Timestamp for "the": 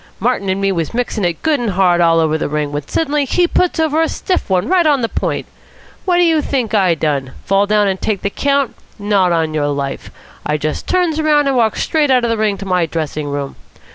2.35-2.49, 5.03-5.07, 8.23-8.31, 12.31-12.37